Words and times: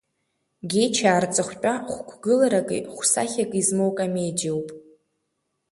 Гьечаа 0.69 1.19
рҵыхәтәа 1.23 1.73
хә-қәгылараки 1.91 2.77
хә-сахьаки 2.93 3.65
змоу 3.67 3.91
комедиоуп. 3.97 4.67